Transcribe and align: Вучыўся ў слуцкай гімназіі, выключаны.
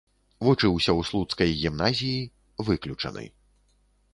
Вучыўся 0.45 0.91
ў 0.99 1.09
слуцкай 1.09 1.49
гімназіі, 1.59 2.27
выключаны. 2.71 3.23